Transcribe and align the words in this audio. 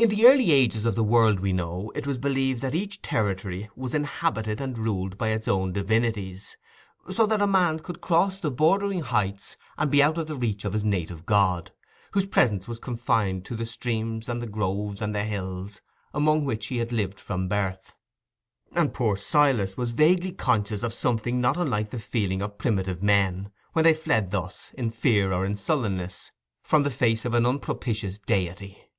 In 0.00 0.08
the 0.08 0.26
early 0.26 0.50
ages 0.50 0.84
of 0.84 0.96
the 0.96 1.04
world, 1.04 1.38
we 1.38 1.52
know, 1.52 1.92
it 1.94 2.08
was 2.08 2.18
believed 2.18 2.60
that 2.62 2.74
each 2.74 3.00
territory 3.02 3.70
was 3.76 3.94
inhabited 3.94 4.60
and 4.60 4.76
ruled 4.76 5.16
by 5.16 5.28
its 5.28 5.46
own 5.46 5.72
divinities, 5.72 6.56
so 7.12 7.24
that 7.24 7.40
a 7.40 7.46
man 7.46 7.78
could 7.78 8.00
cross 8.00 8.36
the 8.36 8.50
bordering 8.50 9.02
heights 9.02 9.56
and 9.78 9.92
be 9.92 10.02
out 10.02 10.18
of 10.18 10.26
the 10.26 10.34
reach 10.34 10.64
of 10.64 10.72
his 10.72 10.82
native 10.82 11.24
gods, 11.24 11.70
whose 12.14 12.26
presence 12.26 12.66
was 12.66 12.80
confined 12.80 13.44
to 13.44 13.54
the 13.54 13.64
streams 13.64 14.28
and 14.28 14.42
the 14.42 14.48
groves 14.48 15.00
and 15.00 15.14
the 15.14 15.22
hills 15.22 15.80
among 16.12 16.44
which 16.44 16.66
he 16.66 16.78
had 16.78 16.90
lived 16.90 17.20
from 17.20 17.42
his 17.42 17.50
birth. 17.50 17.94
And 18.72 18.92
poor 18.92 19.16
Silas 19.16 19.76
was 19.76 19.92
vaguely 19.92 20.32
conscious 20.32 20.82
of 20.82 20.92
something 20.92 21.40
not 21.40 21.56
unlike 21.56 21.90
the 21.90 22.00
feeling 22.00 22.42
of 22.42 22.58
primitive 22.58 23.04
men, 23.04 23.52
when 23.72 23.84
they 23.84 23.94
fled 23.94 24.32
thus, 24.32 24.72
in 24.76 24.90
fear 24.90 25.32
or 25.32 25.44
in 25.44 25.54
sullenness, 25.54 26.32
from 26.64 26.82
the 26.82 26.90
face 26.90 27.24
of 27.24 27.34
an 27.34 27.46
unpropitious 27.46 28.18
deity. 28.18 28.90